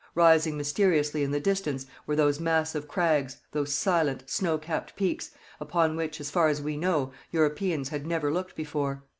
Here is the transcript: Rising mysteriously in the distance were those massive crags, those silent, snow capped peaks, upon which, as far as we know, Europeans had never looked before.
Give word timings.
Rising 0.15 0.57
mysteriously 0.57 1.21
in 1.23 1.29
the 1.29 1.39
distance 1.39 1.85
were 2.07 2.15
those 2.15 2.39
massive 2.39 2.87
crags, 2.87 3.37
those 3.51 3.71
silent, 3.71 4.27
snow 4.31 4.57
capped 4.57 4.95
peaks, 4.95 5.29
upon 5.59 5.95
which, 5.95 6.19
as 6.19 6.31
far 6.31 6.47
as 6.47 6.59
we 6.59 6.75
know, 6.75 7.11
Europeans 7.31 7.89
had 7.89 8.07
never 8.07 8.31
looked 8.33 8.55
before. 8.55 9.03